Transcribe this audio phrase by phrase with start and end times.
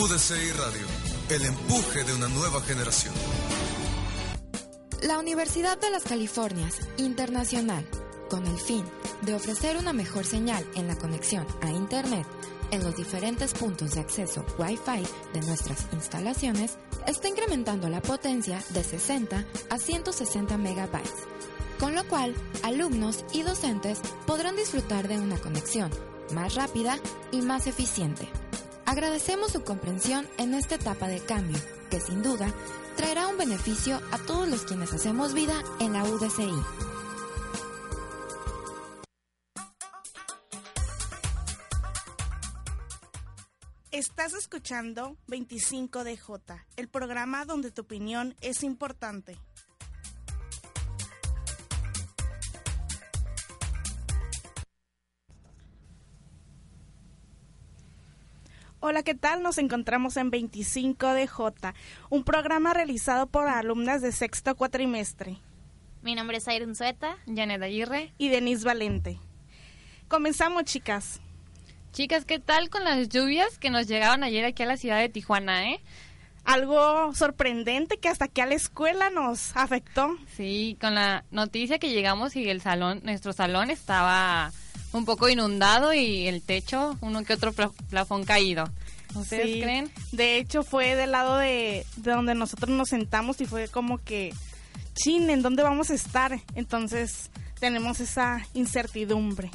[0.00, 0.86] UDCI Radio,
[1.28, 3.12] el empuje de una nueva generación.
[5.02, 7.84] La Universidad de las Californias Internacional,
[8.30, 8.84] con el fin
[9.22, 12.24] de ofrecer una mejor señal en la conexión a Internet
[12.70, 16.78] en los diferentes puntos de acceso Wi-Fi de nuestras instalaciones,
[17.08, 21.24] está incrementando la potencia de 60 a 160 megabytes,
[21.80, 25.90] con lo cual alumnos y docentes podrán disfrutar de una conexión
[26.32, 27.00] más rápida
[27.32, 28.28] y más eficiente.
[28.88, 31.58] Agradecemos su comprensión en esta etapa de cambio,
[31.90, 32.50] que sin duda
[32.96, 36.50] traerá un beneficio a todos los quienes hacemos vida en la UDCI.
[43.90, 49.36] Estás escuchando 25DJ, el programa donde tu opinión es importante.
[58.80, 59.42] Hola, ¿qué tal?
[59.42, 61.74] Nos encontramos en 25DJ,
[62.10, 65.36] un programa realizado por alumnas de sexto cuatrimestre.
[66.02, 67.16] Mi nombre es Irene Sueta.
[67.26, 68.12] Janet Aguirre.
[68.18, 69.18] Y Denise Valente.
[70.06, 71.20] Comenzamos, chicas.
[71.90, 75.08] Chicas, ¿qué tal con las lluvias que nos llegaron ayer aquí a la ciudad de
[75.08, 75.80] Tijuana, eh?
[76.44, 80.16] Algo sorprendente que hasta aquí a la escuela nos afectó.
[80.36, 84.52] Sí, con la noticia que llegamos y el salón, nuestro salón estaba
[84.98, 88.70] un poco inundado y el techo, uno que otro pla- plafón caído.
[89.14, 89.90] ¿Ustedes Sí, creen?
[90.12, 94.34] De hecho, fue del lado de, de donde nosotros nos sentamos y fue como que,
[94.94, 96.38] chin, ¿en dónde vamos a estar?
[96.54, 99.50] Entonces, tenemos esa incertidumbre.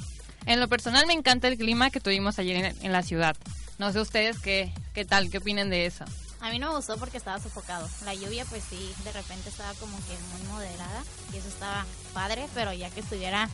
[0.46, 3.36] En lo personal me encanta el clima que tuvimos ayer en, en la ciudad.
[3.78, 6.04] No sé ustedes qué, qué tal, qué opinan de eso.
[6.42, 7.88] A mí no me gustó porque estaba sofocado.
[8.04, 11.04] La lluvia, pues sí, de repente estaba como que muy moderada
[11.34, 13.50] y eso estaba padre, pero ya que estuviera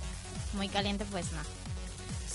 [0.54, 1.40] muy caliente, pues no.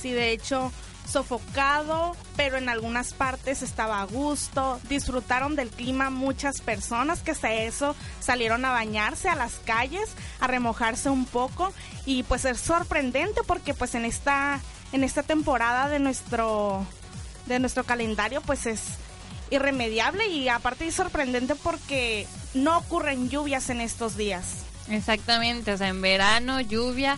[0.05, 0.71] Sí, de hecho,
[1.11, 4.79] sofocado, pero en algunas partes estaba a gusto.
[4.87, 10.11] Disfrutaron del clima muchas personas que hasta eso salieron a bañarse a las calles,
[10.41, 11.73] a remojarse un poco
[12.05, 14.61] y pues es sorprendente porque pues en esta
[14.93, 16.87] en esta temporada de nuestro
[17.47, 18.83] de nuestro calendario pues es
[19.49, 24.65] irremediable y aparte es sorprendente porque no ocurren lluvias en estos días.
[24.91, 27.17] Exactamente, o sea, en verano, lluvia,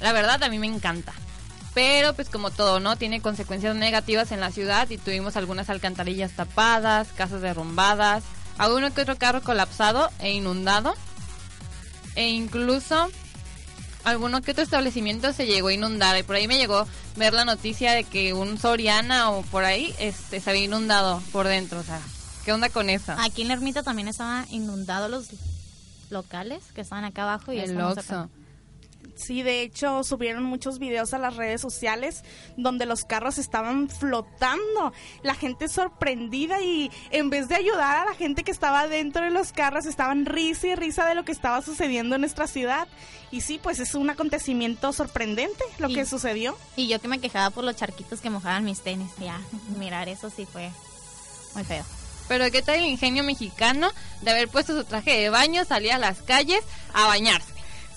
[0.00, 1.12] la verdad a mí me encanta.
[1.74, 2.96] Pero pues como todo, ¿no?
[2.96, 8.22] Tiene consecuencias negativas en la ciudad y tuvimos algunas alcantarillas tapadas, casas derrumbadas,
[8.58, 10.94] alguno que otro carro colapsado e inundado.
[12.14, 13.08] E incluso
[14.04, 16.16] alguno que otro establecimiento se llegó a inundar.
[16.16, 16.86] Y por ahí me llegó
[17.16, 21.48] ver la noticia de que un Soriana o por ahí este, se había inundado por
[21.48, 21.80] dentro.
[21.80, 22.00] O sea,
[22.44, 23.14] ¿qué onda con eso?
[23.18, 25.26] Aquí en la ermita también estaban inundados los
[26.10, 28.28] locales que estaban acá abajo y El Oxxo.
[29.16, 32.24] Sí, de hecho subieron muchos videos a las redes sociales
[32.56, 34.92] donde los carros estaban flotando.
[35.22, 39.30] La gente sorprendida y en vez de ayudar a la gente que estaba dentro de
[39.30, 42.88] los carros estaban risa y risa de lo que estaba sucediendo en nuestra ciudad.
[43.30, 46.56] Y sí, pues es un acontecimiento sorprendente lo Y- que sucedió.
[46.76, 49.10] Y yo que me quejaba por los charquitos que mojaban mis tenis.
[49.20, 49.40] Ya,
[49.78, 50.70] mirar eso sí fue
[51.54, 51.84] muy feo.
[52.26, 53.90] Pero ¿qué tal el ingenio mexicano
[54.22, 56.64] de haber puesto su traje de baño, salir a las calles
[56.94, 57.53] a bañarse?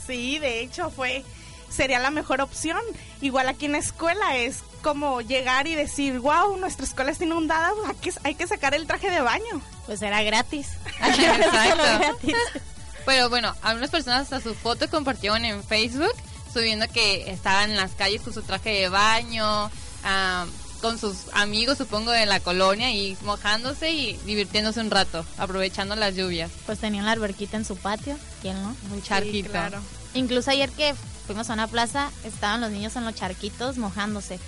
[0.08, 1.24] Sí, de hecho fue
[1.70, 2.80] sería la mejor opción.
[3.22, 7.72] Igual aquí en la escuela es como llegar y decir, wow, nuestra escuela está inundada,
[7.88, 9.62] hay que, hay que sacar el traje de baño.
[9.86, 10.70] Pues era gratis.
[11.02, 11.84] Exacto.
[12.00, 12.36] gratis.
[13.06, 16.14] Pero bueno, algunas personas hasta su foto compartieron en Facebook
[16.54, 19.70] subiendo que estaban en las calles con su traje de baño,
[20.04, 20.46] ah,
[20.82, 26.16] con sus amigos supongo de la colonia y mojándose y divirtiéndose un rato, aprovechando las
[26.16, 26.52] lluvias.
[26.66, 28.18] Pues tenían la alberquita en su patio.
[28.42, 28.76] ¿Quién no?
[28.92, 29.48] Un charquito.
[29.48, 29.80] Sí, claro.
[30.14, 30.96] Incluso ayer que
[31.26, 34.40] fuimos a una plaza, estaban los niños en los charquitos mojándose.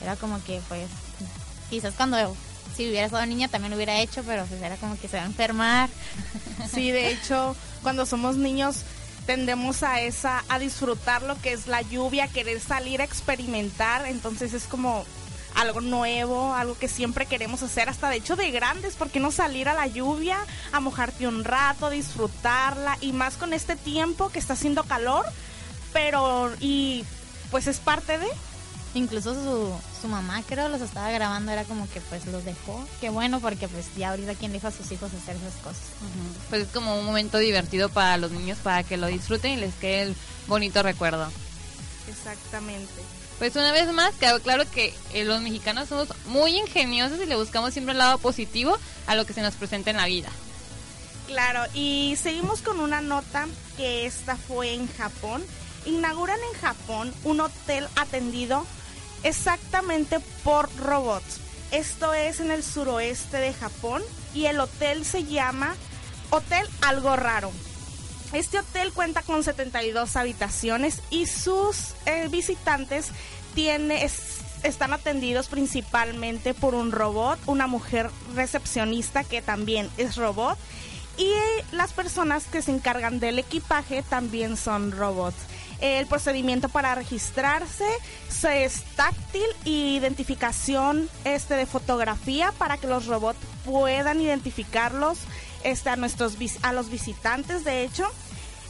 [0.00, 0.88] Era como que, pues,
[1.68, 2.36] quizás cuando
[2.76, 5.24] si hubiera sido niña también lo hubiera hecho, pero pues era como que se va
[5.24, 5.90] a enfermar.
[6.72, 8.82] Sí, de hecho, cuando somos niños
[9.26, 14.06] tendemos a esa a disfrutar lo que es la lluvia, a querer salir a experimentar,
[14.06, 15.06] entonces es como
[15.54, 19.30] algo nuevo, algo que siempre queremos hacer, hasta de hecho de grandes, ¿por qué no
[19.30, 20.38] salir a la lluvia,
[20.72, 25.24] a mojarte un rato, disfrutarla y más con este tiempo que está haciendo calor,
[25.92, 27.04] pero y
[27.50, 28.28] pues es parte de
[28.94, 32.84] Incluso su, su mamá creo los estaba grabando, era como que pues los dejó.
[33.00, 35.82] Qué bueno porque pues ya ahorita quién deja a sus hijos hacer esas cosas.
[36.48, 39.74] Pues es como un momento divertido para los niños para que lo disfruten y les
[39.74, 40.16] quede el
[40.46, 41.30] bonito recuerdo.
[42.08, 43.02] Exactamente.
[43.38, 47.36] Pues una vez más, quedó claro que eh, los mexicanos somos muy ingeniosos y le
[47.36, 48.76] buscamos siempre el lado positivo
[49.06, 50.28] a lo que se nos presenta en la vida.
[51.28, 53.46] Claro, y seguimos con una nota
[53.76, 55.44] que esta fue en Japón.
[55.86, 58.66] Inauguran en Japón un hotel atendido
[59.22, 61.38] exactamente por robots.
[61.70, 64.02] Esto es en el suroeste de Japón
[64.34, 65.76] y el hotel se llama
[66.30, 67.52] Hotel Algo Raro.
[68.32, 73.08] Este hotel cuenta con 72 habitaciones y sus eh, visitantes
[74.62, 80.56] están atendidos principalmente por un robot, una mujer recepcionista que también es robot
[81.16, 81.32] y
[81.72, 85.34] las personas que se encargan del equipaje también son robots.
[85.80, 87.84] El procedimiento para registrarse
[88.28, 95.18] se- es táctil y identificación este, de fotografía para que los robots puedan identificarlos
[95.64, 97.64] este, a, nuestros, a los visitantes.
[97.64, 98.06] De hecho,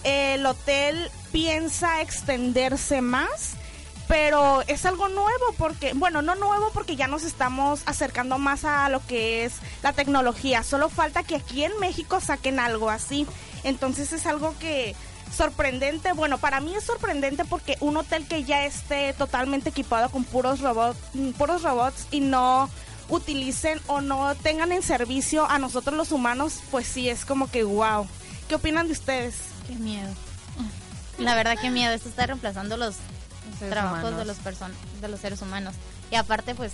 [0.04, 3.54] el hotel piensa extenderse más,
[4.06, 8.88] pero es algo nuevo porque, bueno, no nuevo porque ya nos estamos acercando más a
[8.88, 10.62] lo que es la tecnología.
[10.62, 13.26] Solo falta que aquí en México saquen algo así.
[13.64, 14.94] Entonces es algo que
[15.36, 16.12] sorprendente.
[16.12, 20.60] Bueno, para mí es sorprendente porque un hotel que ya esté totalmente equipado con puros
[20.60, 20.98] robots,
[21.36, 22.70] puros robots y no
[23.08, 27.64] utilicen o no tengan en servicio a nosotros los humanos, pues sí es como que
[27.64, 28.06] wow.
[28.48, 29.36] ¿Qué opinan de ustedes?
[29.66, 30.08] Qué miedo.
[31.18, 32.96] La verdad que miedo, esto está reemplazando los
[33.58, 35.74] trabajos de los person de los seres humanos.
[36.10, 36.72] Y aparte pues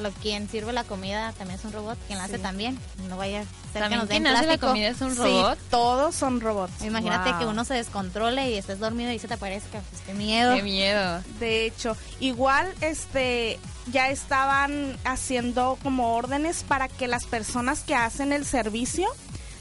[0.00, 2.42] lo quien sirve la comida también es un robot, quien la hace Sí.
[2.42, 2.78] también.
[3.08, 5.58] No vaya a ser que nos den quien hace la comida es un Sí, robot.
[5.70, 6.82] todos son robots.
[6.84, 7.38] Imagínate Wow.
[7.38, 9.80] que uno se descontrole y estés dormido y se te aparezca.
[9.90, 10.54] Pues qué miedo.
[10.56, 11.22] Qué miedo.
[11.38, 13.58] De hecho, igual este
[13.90, 19.08] ya estaban haciendo como órdenes para que las personas que hacen el servicio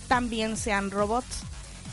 [0.08, 1.44] también sean robots.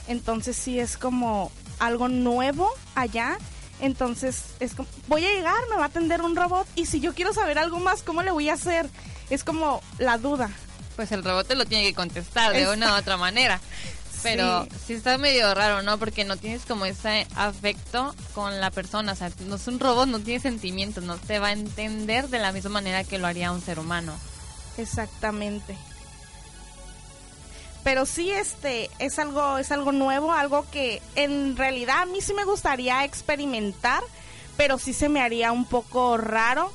[0.08, 3.38] Entonces sí es como algo nuevo allá.
[3.80, 7.14] Entonces es como, voy a llegar, me va a atender un robot y si yo
[7.14, 8.88] quiero saber algo más, ¿cómo le voy a hacer?
[9.30, 10.50] Es como la duda.
[10.96, 13.60] Pues el robot te lo tiene que contestar de una u otra manera.
[14.22, 14.70] Pero Sí.
[14.86, 14.92] sí.
[14.94, 15.98] está medio raro, ¿no?
[15.98, 19.12] Porque no tienes como ese afecto con la persona.
[19.12, 22.38] O sea, no es un robot, no tiene sentimientos, no te va a entender de
[22.38, 24.14] la misma manera que lo haría un ser humano.
[24.78, 25.76] Exactamente.
[27.86, 32.34] Pero sí, este, es algo, es algo nuevo, algo que en realidad a mí sí
[32.34, 34.02] me gustaría experimentar,
[34.56, 36.72] pero sí se me haría un poco raro.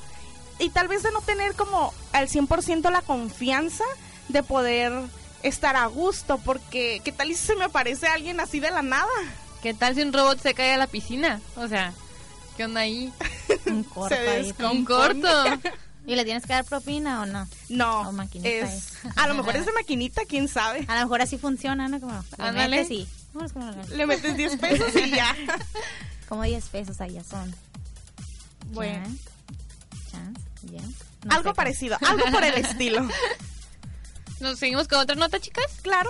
[0.57, 3.83] Y tal vez de no tener como al 100% la confianza
[4.29, 4.93] de poder
[5.43, 9.11] estar a gusto, porque ¿qué tal si se me aparece alguien así de la nada?
[9.61, 11.41] ¿Qué tal si un robot se cae a la piscina?
[11.57, 11.91] O sea,
[12.55, 13.11] ¿qué onda ahí?
[13.65, 14.53] Un corto Se ahí.
[14.63, 15.27] Un corto.
[16.07, 17.47] ¿Y le tienes que dar propina o no?
[17.69, 20.85] No, O maquinita es, a lo mejor es de maquinita, quién sabe.
[20.87, 21.99] A lo mejor así funciona, ¿no?
[21.99, 22.77] Como le Ándale.
[22.77, 25.35] la- Le metes 10 pesos y ya.
[26.27, 27.53] Como 10 pesos ya son.
[28.73, 29.05] Bueno.
[30.11, 30.95] Chan, chan, yen.
[31.25, 33.07] No algo parecido, algo por el estilo.
[34.39, 35.65] ¿Nos seguimos con otra nota, chicas?
[35.83, 36.09] Claro.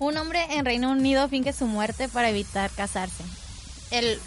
[0.00, 3.24] Un hombre en Reino Unido finge su muerte para evitar casarse.
[3.90, 4.20] El,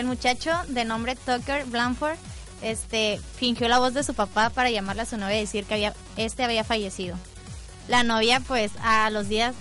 [0.00, 2.16] el muchacho de nombre Tucker Blanford
[2.62, 5.74] este, fingió la voz de su papá para llamarle a su novia y decir que
[5.74, 7.16] había, este había fallecido.
[7.86, 9.54] La novia, pues, a los días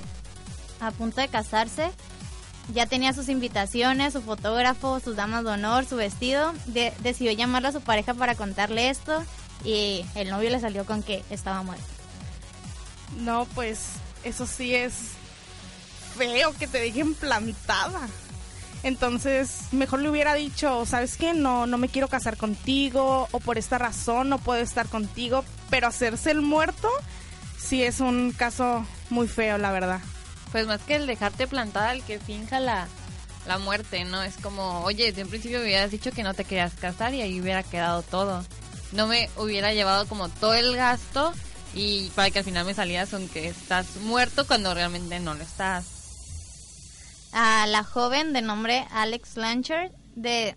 [0.80, 1.92] a punto de casarse,
[2.74, 6.54] ya tenía sus invitaciones, su fotógrafo, sus damas de honor, su vestido.
[6.66, 9.24] De- decidió llamarle a su pareja para contarle esto
[9.64, 11.86] y el novio le salió con que estaba muerto.
[13.20, 13.80] No, pues
[14.24, 14.94] eso sí es
[16.18, 18.08] feo que te dejen plantada.
[18.84, 21.34] Entonces, mejor le hubiera dicho, ¿sabes qué?
[21.34, 25.88] No, no me quiero casar contigo o por esta razón no puedo estar contigo, pero
[25.88, 26.90] hacerse el muerto
[27.58, 30.00] sí es un caso muy feo, la verdad.
[30.52, 32.88] Pues más que el dejarte plantada, el que finja la,
[33.48, 34.24] la muerte, ¿no?
[34.24, 37.22] Es como, oye, de un principio me hubieras dicho que no te querías casar y
[37.22, 38.46] ahí hubiera quedado todo.
[38.94, 41.34] No me hubiera llevado como todo el gasto
[41.74, 45.97] y para que al final me salieras aunque estás muerto cuando realmente no lo estás.
[47.34, 50.56] A la joven de nombre Alex Blanchard de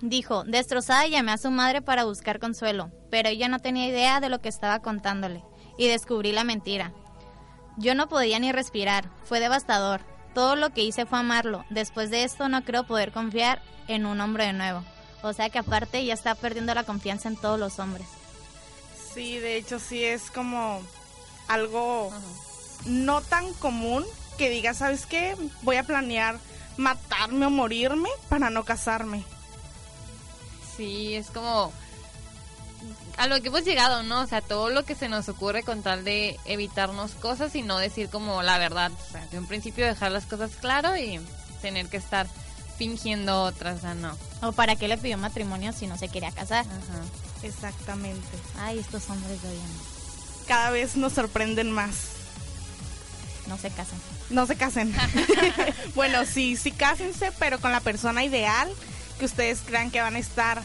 [0.00, 4.28] dijo, destrozada llamé a su madre para buscar consuelo, pero ella no tenía idea de
[4.28, 5.42] lo que estaba contándole
[5.78, 6.92] y descubrí la mentira.
[7.78, 10.02] Yo no podía ni respirar, fue devastador.
[10.34, 11.64] Todo lo que hice fue amarlo.
[11.70, 14.84] Después de esto no creo poder confiar en un hombre de nuevo.
[15.22, 18.06] O sea que aparte ya está perdiendo la confianza en todos los hombres.
[19.14, 20.82] Sí, de hecho sí es como
[21.48, 22.10] algo
[22.86, 24.04] no tan común
[24.38, 25.36] que diga, ¿sabes qué?
[25.62, 26.38] Voy a planear
[26.76, 29.24] matarme o morirme para no casarme.
[30.76, 31.72] Sí, es como
[33.18, 34.20] a lo que hemos llegado, ¿no?
[34.20, 37.78] O sea, todo lo que se nos ocurre con tal de evitarnos cosas y no
[37.78, 38.90] decir como la verdad.
[38.90, 41.20] O sea, de un principio dejar las cosas claro y
[41.60, 42.26] tener que estar
[42.78, 44.16] fingiendo otras, o sea, no.
[44.42, 46.64] O para qué le pidió matrimonio si no se quería casar.
[46.64, 47.02] Ajá.
[47.42, 48.26] Exactamente.
[48.58, 50.46] Ay, estos hombres de hoy en día.
[50.46, 52.21] Cada vez nos sorprenden más.
[53.46, 53.98] No se casan.
[54.30, 54.94] No se casen.
[55.94, 58.68] bueno, sí, sí cásense, pero con la persona ideal
[59.18, 60.62] que ustedes crean que van a estar,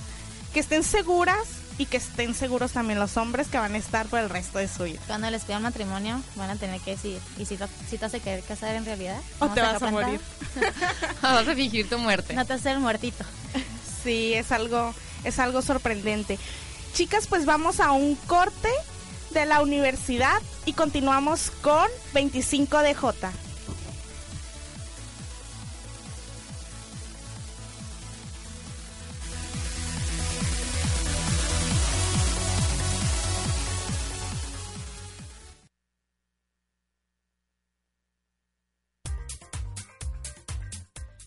[0.54, 1.38] que estén seguras
[1.80, 4.68] y que estén seguros también los hombres que van a estar por el resto de
[4.68, 5.00] su vida.
[5.06, 8.10] Cuando les pidan matrimonio, van a tener que decir, ¿y si, te- si te a
[8.10, 9.20] querer casar en realidad?
[9.40, 9.92] O ¿No te vas a cuenta?
[10.08, 10.22] morir.
[11.22, 12.34] Vas a fingir tu muerte.
[12.34, 13.24] No te vas a hacer el muertito.
[14.04, 14.94] Sí, es algo,
[15.24, 16.40] es algo sorprendente.
[16.96, 18.70] Chicas, pues vamos a un corte
[19.38, 23.32] de la universidad y continuamos con 25 de J.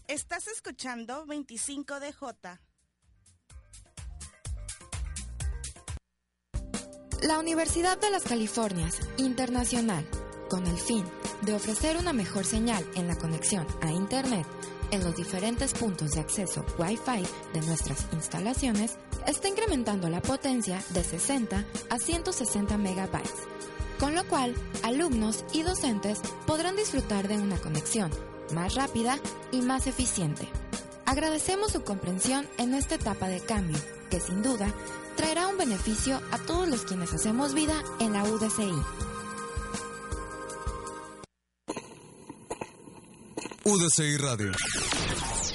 [0.09, 2.01] Estás escuchando 25
[7.23, 10.07] La Universidad de las Californias Internacional,
[10.49, 11.05] con el fin
[11.43, 14.47] de ofrecer una mejor señal en la conexión a Internet
[14.91, 17.23] en los diferentes puntos de acceso Wi-Fi
[17.53, 18.97] de nuestras instalaciones,
[19.27, 23.35] está incrementando la potencia de 60 a 160 megabytes,
[23.99, 28.11] con lo cual alumnos y docentes podrán disfrutar de una conexión
[28.55, 29.19] más rápida
[29.53, 30.49] y más eficiente.
[31.11, 33.77] Agradecemos su comprensión en esta etapa de cambio,
[34.13, 34.73] que sin duda
[35.17, 38.73] traerá un beneficio a todos los quienes hacemos vida en la UDCI.
[43.65, 44.53] UDCI Radio.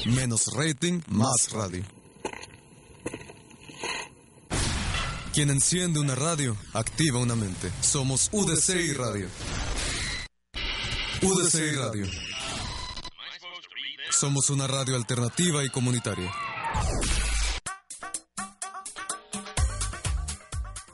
[0.08, 1.86] Menos rating, más radio.
[5.34, 7.72] Quien enciende una radio, activa una mente.
[7.80, 9.30] Somos UDCI Radio.
[11.22, 12.35] UDCI Radio.
[14.16, 16.32] Somos una radio alternativa y comunitaria.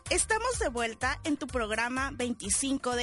[0.10, 2.96] Estamos de vuelta en tu programa 25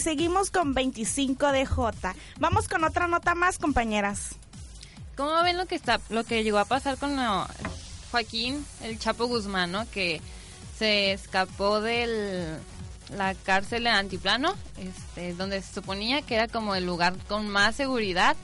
[0.00, 2.14] Y seguimos con 25 de J.
[2.38, 4.30] Vamos con otra nota más, compañeras.
[5.14, 7.46] ¿Cómo ven lo que está, lo que llegó a pasar con lo-
[8.10, 9.86] Joaquín, el Chapo Guzmán, ¿no?
[9.90, 10.22] Que
[10.78, 12.56] se escapó de
[13.14, 17.76] la cárcel de Antiplano, este, donde se suponía que era como el lugar con más
[17.76, 18.36] seguridad.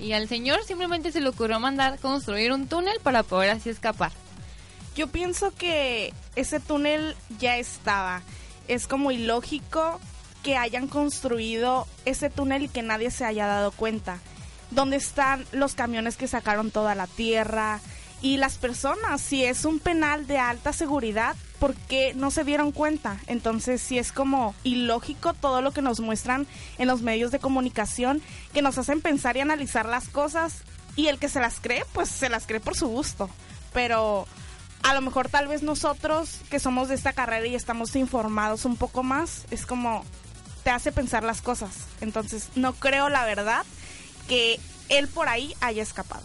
[0.00, 4.10] Y al señor simplemente se le ocurrió mandar construir un túnel para poder así escapar.
[4.96, 8.22] Yo pienso que ese túnel ya estaba.
[8.66, 10.00] Es como ilógico
[10.44, 14.18] que hayan construido ese túnel y que nadie se haya dado cuenta.
[14.70, 17.80] ¿Dónde están los camiones que sacaron toda la tierra?
[18.20, 22.72] Y las personas, si es un penal de alta seguridad, ¿por qué no se dieron
[22.72, 23.18] cuenta?
[23.26, 26.46] Entonces, sí es como ilógico todo lo que nos muestran
[26.78, 28.22] en los medios de comunicación,
[28.52, 30.62] que nos hacen pensar y analizar las cosas.
[30.94, 33.30] Y el que se las cree, pues se las cree por su gusto.
[33.72, 34.26] Pero
[34.82, 38.76] a lo mejor tal vez nosotros que somos de esta carrera y estamos informados un
[38.76, 40.04] poco más, es como
[40.64, 41.86] te hace pensar las cosas.
[42.00, 43.64] Entonces, no creo la verdad
[44.28, 46.24] que él por ahí haya escapado.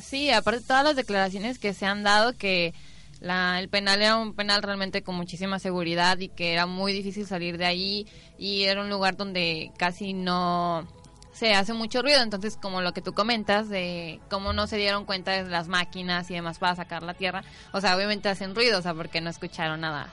[0.00, 2.74] Sí, aparte todas las declaraciones que se han dado que
[3.20, 7.26] la, el penal era un penal realmente con muchísima seguridad y que era muy difícil
[7.26, 8.06] salir de ahí
[8.36, 10.86] y era un lugar donde casi no
[11.32, 15.06] se hace mucho ruido, entonces como lo que tú comentas de cómo no se dieron
[15.06, 17.42] cuenta de las máquinas y demás para sacar la tierra,
[17.72, 20.08] o sea, obviamente hacen ruido, o sea, porque no escucharon nada.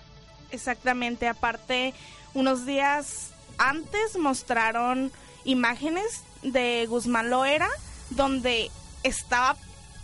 [0.52, 1.94] Exactamente, aparte,
[2.34, 5.12] unos días antes mostraron
[5.46, 7.68] imágenes de Guzmán Loera
[8.12, 8.72] donde
[9.04, 9.56] estaba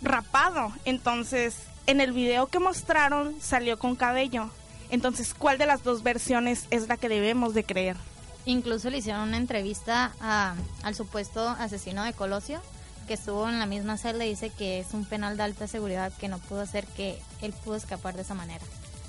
[0.02, 0.72] rapado.
[0.84, 1.56] Entonces,
[1.86, 4.50] en el video que mostraron salió con cabello.
[4.90, 7.96] Entonces, ¿cuál de las dos versiones es la que debemos de creer?
[8.44, 12.60] Incluso le hicieron una entrevista a- al supuesto asesino de Colosio,
[13.08, 16.12] que estuvo en la misma celda y dice que es un penal de alta seguridad
[16.18, 18.64] que no pudo hacer que él pudo escapar de esa manera.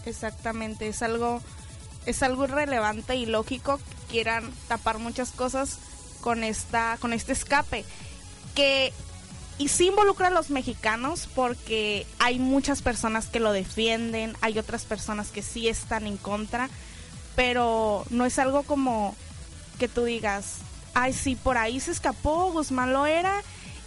[0.05, 1.41] Exactamente, es algo
[2.07, 5.77] es algo irrelevante y lógico que quieran tapar muchas cosas
[6.21, 7.85] con esta con este escape
[8.55, 8.93] que
[9.59, 14.85] y sí involucra a los mexicanos porque hay muchas personas que lo defienden, hay otras
[14.85, 16.69] personas que sí están en contra,
[17.35, 19.15] pero no es algo como
[19.79, 20.57] que tú digas,
[20.93, 23.41] ay, sí, por ahí se escapó, Guzmán lo era,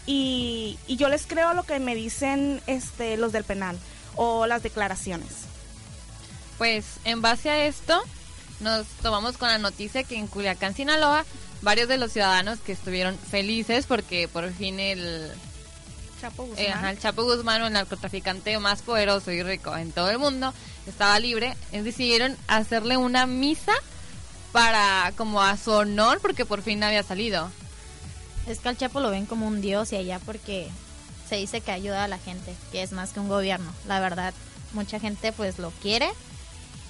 [0.07, 3.79] y, y yo les creo lo que me dicen este, los del penal
[4.17, 5.50] o las declaraciones.
[6.61, 7.99] Pues en base a esto,
[8.61, 11.25] nos tomamos con la noticia que en Culiacán, Sinaloa,
[11.63, 15.33] varios de los ciudadanos que estuvieron felices porque por fin el,
[16.21, 16.63] Chapo Guzmán.
[16.63, 20.53] eh, ajá, el Chapo Guzmán, el narcotraficante más poderoso y rico en todo el mundo,
[20.87, 23.73] estaba libre, decidieron hacerle una misa
[24.53, 27.51] para como a su honor porque por fin había salido.
[28.47, 30.69] Es que al Chapo lo ven como un dios y allá porque
[31.27, 33.73] se dice que ayuda a la gente, que es más que un gobierno.
[33.87, 34.35] La verdad,
[34.75, 36.11] mucha gente pues lo quiere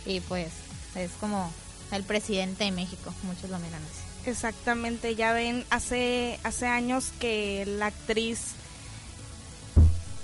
[0.07, 0.51] y pues
[0.95, 1.53] es como
[1.93, 4.31] el presidente de México, muchos lo miran así.
[4.31, 8.55] Exactamente, ya ven, hace, hace años que la actriz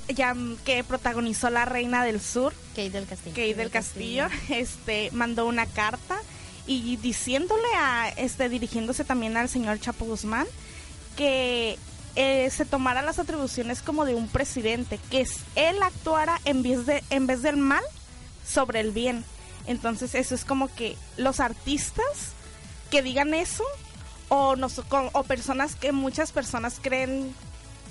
[0.09, 3.35] ya que protagonizó La Reina del Sur, Kate del Castillo.
[3.35, 6.18] Kate del Castillo, este, mandó una carta
[6.66, 10.47] y diciéndole a, este, dirigiéndose también al señor Chapo Guzmán,
[11.16, 11.78] que
[12.16, 16.87] eh, se tomara las atribuciones como de un presidente, que es, él actuara en vez,
[16.87, 17.85] de, en vez del mal
[18.47, 19.25] sobre el bien.
[19.66, 22.32] Entonces eso es como que los artistas
[22.90, 23.64] que digan eso
[24.28, 24.80] o, nos,
[25.12, 27.35] o personas que muchas personas creen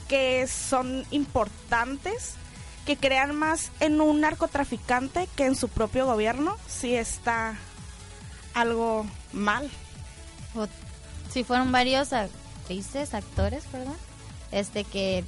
[0.08, 2.34] que son importantes,
[2.86, 7.56] que crean más en un narcotraficante que en su propio gobierno, sí está
[8.54, 9.70] algo mal.
[10.56, 10.68] O-
[11.32, 13.96] sí fueron varios actrices, actores, perdón,
[14.52, 15.24] este que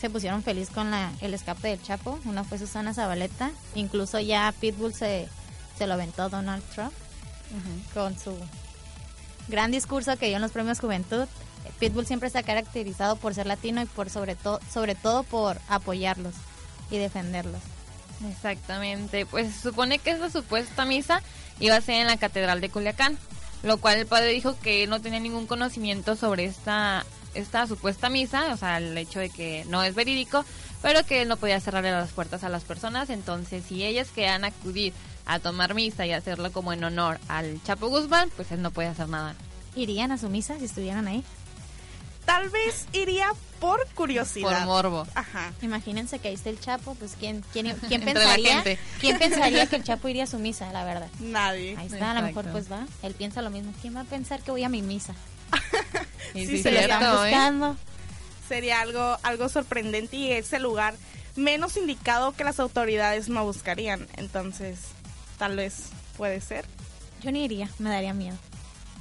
[0.00, 2.20] se pusieron feliz con la, el escape del Chapo.
[2.24, 5.28] Una fue Susana Zabaleta, incluso ya Pitbull se,
[5.78, 6.92] se lo aventó Donald Trump
[7.94, 8.36] con su
[9.48, 11.26] gran discurso que dio en los premios Juventud.
[11.78, 15.58] Pitbull siempre se ha caracterizado por ser latino y por sobre todo sobre todo por
[15.68, 16.34] apoyarlos
[16.90, 17.62] y defenderlos.
[18.28, 21.22] Exactamente, pues se supone que esa supuesta misa
[21.60, 23.16] iba a ser en la Catedral de Culiacán,
[23.62, 28.52] lo cual el padre dijo que no tenía ningún conocimiento sobre esta, esta supuesta misa,
[28.52, 30.44] o sea, el hecho de que no es verídico,
[30.82, 34.44] pero que él no podía cerrarle las puertas a las personas, entonces si ellas querían
[34.44, 34.92] acudir
[35.28, 38.88] a tomar misa y hacerlo como en honor al Chapo Guzmán, pues él no puede
[38.88, 39.34] hacer nada.
[39.76, 41.22] ¿Irían a su misa si estuvieran ahí?
[42.24, 43.28] Tal vez iría
[43.60, 44.48] por curiosidad.
[44.48, 45.06] Por morbo.
[45.14, 45.52] Ajá.
[45.60, 48.64] Imagínense que ahí está el Chapo, pues quién quién, quién pensaría
[49.00, 51.08] quién pensaría que el Chapo iría a su misa, la verdad.
[51.20, 51.76] Nadie.
[51.76, 52.86] Ahí está, a lo mejor pues va.
[53.02, 53.72] Él piensa lo mismo.
[53.82, 55.14] ¿Quién va a pensar que voy a mi misa?
[56.34, 57.30] Y Sí, sí, se le están cierto, ¿eh?
[57.30, 57.76] buscando.
[58.48, 60.94] Sería algo, algo sorprendente y es el lugar
[61.36, 64.06] menos indicado que las autoridades no buscarían.
[64.16, 64.78] Entonces,
[65.38, 65.84] tal vez
[66.16, 66.64] puede ser.
[67.22, 68.36] Yo ni iría, me daría miedo.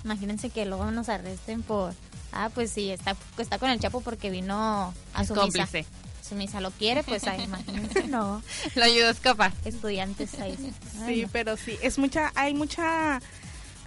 [0.04, 1.94] Imagínense que luego nos arresten por
[2.32, 5.80] ah, pues sí, está está con el Chapo porque vino a su cómplice.
[5.80, 5.90] misa.
[6.28, 8.42] Su misa lo quiere, pues ahí, imagínense, no.
[8.76, 9.54] Lo ayudó a escapar.
[9.66, 10.58] Estudiantes ahí.
[11.02, 11.30] Ay, Sí, no.
[11.32, 13.22] pero sí, es mucha, hay mucha,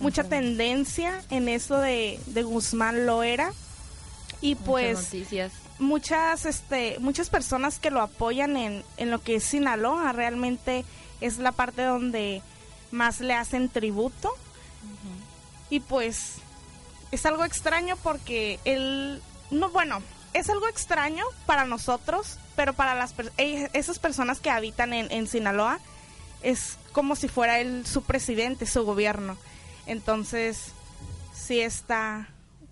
[0.00, 3.52] mucha tendencia en eso de, de Guzmán Loera.
[4.40, 5.52] Y Muchas pues noticias.
[5.78, 10.86] muchas, este, muchas personas que lo apoyan en, en lo que es Sinaloa, realmente
[11.20, 12.42] es la parte donde
[12.90, 14.32] más le hacen tributo.
[15.68, 16.34] Y pues
[17.12, 20.02] es algo extraño porque él, no, bueno,
[20.32, 25.26] es algo extraño para nosotros, pero para las eh, esas personas que habitan en, en
[25.26, 25.78] Sinaloa
[26.42, 29.36] es como si fuera él su presidente, su gobierno.
[29.86, 30.72] Entonces,
[31.34, 32.28] sí está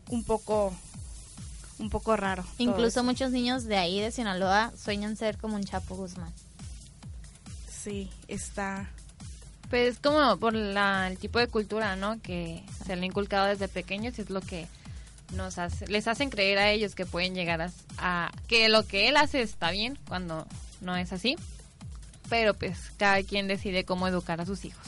[0.09, 0.75] un poco,
[1.79, 2.45] un poco raro.
[2.59, 6.33] Incluso muchos niños de ahí de Sinaloa sueñan ser como un Chapo Guzmán.
[7.83, 8.89] Sí, está.
[9.71, 12.21] Pues como por la, el tipo de cultura, ¿no?
[12.23, 14.67] Que se le ha inculcado desde pequeños y es lo que
[15.35, 19.09] nos hace, les hacen creer a ellos que pueden llegar a, a- que lo que
[19.09, 20.47] él hace está bien cuando
[20.81, 21.37] no es así.
[22.31, 24.87] Pero pues cada quien decide cómo educar a sus hijos.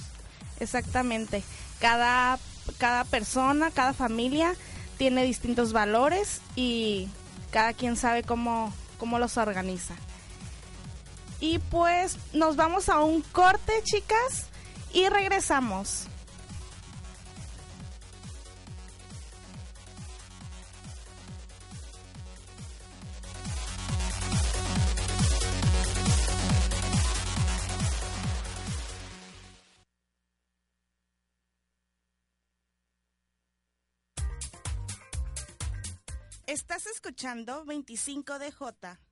[0.61, 1.43] Exactamente.
[1.79, 2.39] Cada,
[2.79, 4.55] cada persona, cada familia
[4.99, 7.09] tiene distintos valores y
[7.51, 9.95] cada quien sabe cómo, cómo los organiza.
[11.41, 14.49] Y pues nos vamos a un corte, chicas,
[14.93, 16.07] y regresamos.
[36.47, 39.10] Estás escuchando 25DJ.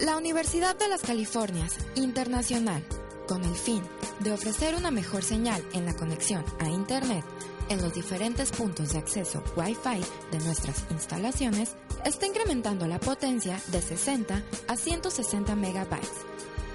[0.00, 2.84] La Universidad de las Californias Internacional,
[3.26, 3.82] con el fin
[4.20, 7.24] de ofrecer una mejor señal en la conexión a Internet
[7.70, 13.80] en los diferentes puntos de acceso Wi-Fi de nuestras instalaciones, está incrementando la potencia de
[13.80, 16.12] 60 a 160 megabytes,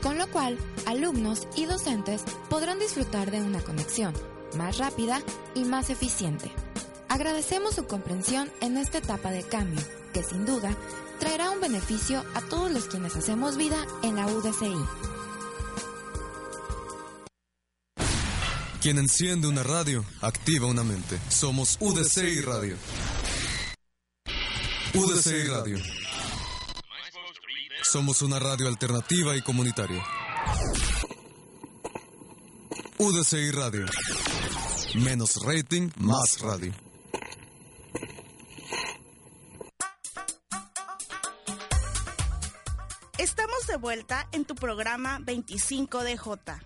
[0.01, 0.57] con lo cual
[0.88, 4.13] alumnos y docentes podrán disfrutar de una conexión
[4.57, 5.21] más rápida
[5.53, 6.51] y más eficiente.
[7.07, 9.81] Agradecemos su comprensión en esta etapa de cambio,
[10.12, 10.76] que sin duda
[11.19, 14.76] traerá un beneficio a todos los quienes hacemos vida en la UDCI.
[18.82, 21.19] Quien enciende una radio, activa una mente.
[21.30, 22.78] Somos UDCI Radio.
[24.95, 25.78] UDCI Radio.
[27.84, 30.04] Somos una radio alternativa y comunitaria.
[32.97, 33.86] UDCI Radio.
[34.95, 36.74] Menos rating, más radio.
[43.81, 46.17] Vuelta en tu programa 25DJ.
[46.17, 46.61] J.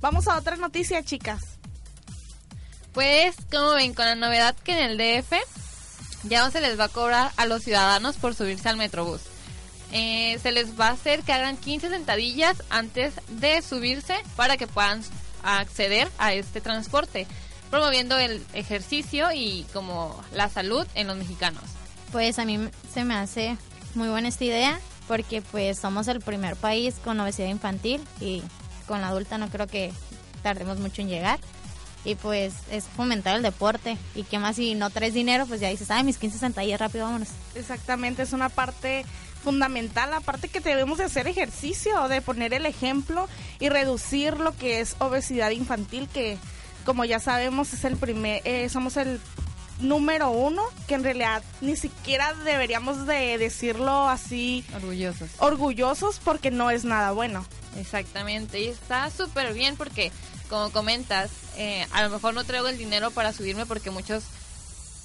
[0.00, 1.42] Vamos a otra noticia, chicas.
[2.92, 5.32] Pues, como ven, con la novedad que en el DF
[6.24, 9.33] ya no se les va a cobrar a los ciudadanos por subirse al Metrobús.
[9.96, 14.66] Eh, se les va a hacer que hagan 15 sentadillas antes de subirse para que
[14.66, 15.02] puedan
[15.44, 17.28] acceder a este transporte,
[17.70, 21.62] promoviendo el ejercicio y como la salud en los mexicanos.
[22.10, 22.58] Pues a mí
[22.92, 23.56] se me hace
[23.94, 28.42] muy buena esta idea porque pues somos el primer país con obesidad infantil y
[28.88, 29.92] con la adulta no creo que
[30.42, 31.38] tardemos mucho en llegar.
[32.04, 33.96] Y pues es fomentar el deporte.
[34.14, 37.06] Y que más si no traes dinero, pues ya dices, ay, mis 15 sentadillas rápido,
[37.06, 37.28] vámonos.
[37.54, 39.06] Exactamente, es una parte
[39.44, 43.28] fundamental, aparte que debemos de hacer ejercicio, de poner el ejemplo
[43.60, 46.38] y reducir lo que es obesidad infantil, que
[46.84, 49.20] como ya sabemos es el primer, eh, somos el
[49.80, 55.30] número uno, que en realidad ni siquiera deberíamos de decirlo así Orgullosos.
[55.38, 57.44] orgullosos porque no es nada bueno.
[57.78, 60.12] Exactamente, y está súper bien porque,
[60.48, 64.24] como comentas, eh, a lo mejor no traigo el dinero para subirme porque muchos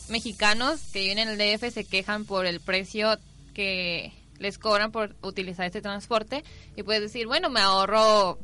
[0.10, 3.17] mexicanos que viven en el DF se quejan por el precio
[3.54, 6.43] que les cobran por utilizar este transporte
[6.75, 8.39] y puedes decir, bueno, me ahorro,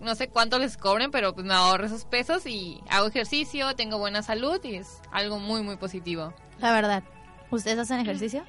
[0.00, 3.98] no sé cuánto les cobren, pero pues me ahorro esos pesos y hago ejercicio, tengo
[3.98, 6.32] buena salud y es algo muy, muy positivo.
[6.58, 7.02] La verdad.
[7.50, 8.44] ¿Ustedes hacen ejercicio?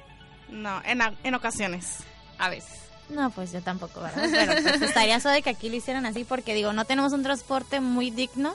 [0.48, 1.98] No, en, a- en ocasiones.
[2.38, 2.78] A veces.
[3.08, 4.28] No, pues yo tampoco, ¿verdad?
[4.30, 7.80] Pero pues estaría suave que aquí lo hicieran así porque digo, no tenemos un transporte
[7.80, 8.54] muy digno.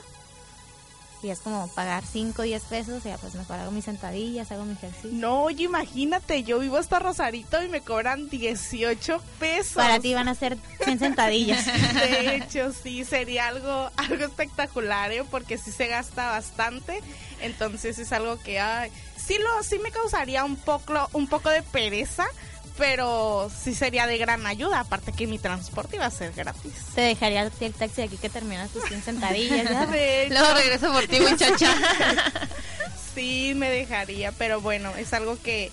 [1.22, 4.52] Y es como pagar 5 o 10 pesos, y ya pues mejor hago mis sentadillas,
[4.52, 5.10] hago mi ejercicio.
[5.12, 9.74] No, oye, imagínate, yo vivo hasta Rosarito y me cobran 18 pesos.
[9.74, 11.66] Para ti van a ser 100 sentadillas.
[11.94, 15.24] De hecho, sí, sería algo, algo espectacular, ¿eh?
[15.28, 17.00] porque sí se gasta bastante.
[17.40, 21.62] Entonces es algo que ay, sí lo, sí me causaría un poco, un poco de
[21.62, 22.26] pereza,
[22.78, 24.80] pero sí sería de gran ayuda.
[24.80, 26.72] Aparte que mi transporte iba a ser gratis.
[26.94, 29.68] Te dejaría el taxi de aquí que terminas tus 100 sentadillas.
[30.30, 31.74] Luego regreso por ti, muchacha.
[33.14, 35.70] sí me dejaría, pero bueno, es algo que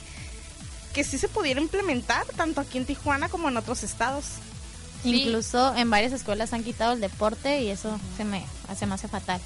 [0.94, 4.26] que sí se pudiera implementar tanto aquí en Tijuana como en otros estados.
[5.04, 5.24] Sí.
[5.24, 8.46] Incluso en varias escuelas han quitado el deporte y eso se me,
[8.80, 9.42] se me hace fatal.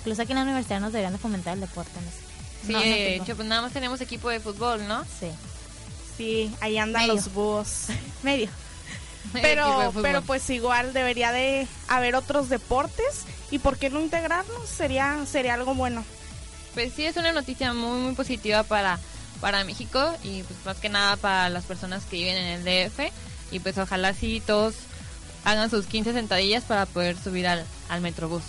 [0.00, 1.92] Incluso aquí en la universidad nos deberían de fomentar el deporte.
[1.94, 2.66] No sé.
[2.66, 5.02] Sí, No, no de hecho, pues nada más tenemos equipo de fútbol, ¿no?
[5.04, 5.30] Sí,
[6.20, 7.14] Sí, ahí andan Medio.
[7.14, 7.86] los búhos.
[8.22, 8.50] medio.
[9.32, 15.24] Pero, pero pues igual debería de haber otros deportes y por qué no integrarlos sería
[15.24, 16.04] sería algo bueno.
[16.74, 18.98] Pues sí, es una noticia muy, muy positiva para,
[19.40, 23.12] para México y pues más que nada para las personas que viven en el DF.
[23.52, 24.74] Y pues ojalá sí todos
[25.44, 28.42] hagan sus 15 sentadillas para poder subir al, al Metrobús.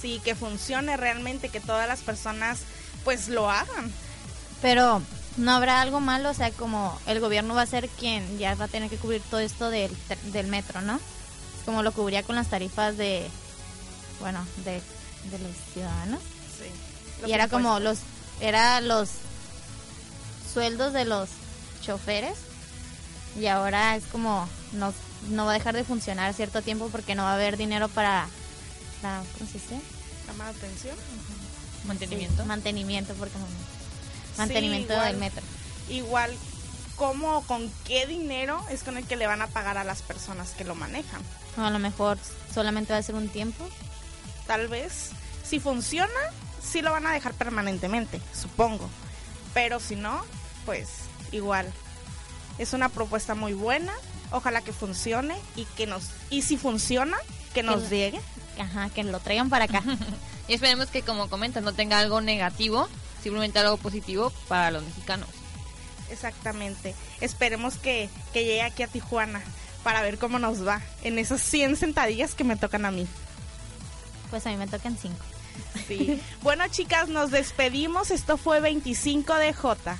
[0.00, 2.58] Sí, que funcione realmente, que todas las personas
[3.02, 3.90] pues lo hagan.
[4.60, 5.00] Pero
[5.38, 8.66] no habrá algo malo, o sea, como el gobierno va a ser quien ya va
[8.66, 11.00] a tener que cubrir todo esto del, tr- del metro, ¿no?
[11.64, 13.26] Como lo cubría con las tarifas de,
[14.20, 14.72] bueno, de,
[15.30, 16.20] de los ciudadanos.
[16.58, 17.26] Sí.
[17.28, 17.98] y era como los,
[18.40, 19.08] era los
[20.52, 21.28] sueldos de los
[21.84, 22.36] choferes
[23.38, 24.92] y ahora es como no,
[25.30, 28.26] no va a dejar de funcionar cierto tiempo porque no va a haber dinero para
[29.02, 29.80] la, ¿cómo se dice?
[30.26, 30.96] llama la atención.
[31.86, 32.42] Mantenimiento.
[32.42, 33.77] Sí, mantenimiento, porque no-
[34.38, 35.08] mantenimiento igual.
[35.08, 35.42] del metro.
[35.88, 36.34] Igual
[36.96, 40.50] cómo con qué dinero es con el que le van a pagar a las personas
[40.50, 41.20] que lo manejan.
[41.56, 42.18] O a lo mejor
[42.52, 43.68] solamente va a ser un tiempo.
[44.46, 45.10] Tal vez
[45.44, 46.12] si funciona,
[46.62, 48.88] sí lo van a dejar permanentemente, supongo.
[49.54, 50.24] Pero si no,
[50.66, 50.88] pues
[51.32, 51.72] igual.
[52.58, 53.92] Es una propuesta muy buena.
[54.30, 57.16] Ojalá que funcione y que nos y si funciona,
[57.54, 58.20] que nos Que- llegue.
[58.58, 59.82] Ajá, que lo traigan para acá.
[60.48, 62.88] Y esperemos que, como comentas, no tenga algo negativo,
[63.22, 65.28] simplemente algo positivo para los mexicanos.
[66.10, 66.94] Exactamente.
[67.20, 69.42] Esperemos que, que llegue aquí a Tijuana
[69.82, 73.06] para ver cómo nos va en esas 100 sentadillas que me tocan a mí.
[74.30, 75.24] Pues a mí me tocan cinco.
[75.86, 76.20] Sí.
[76.42, 78.10] Bueno, chicas, nos despedimos.
[78.10, 79.98] Esto fue 25 de J.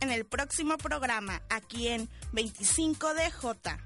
[0.00, 3.78] En el próximo programa, aquí en 25 de J.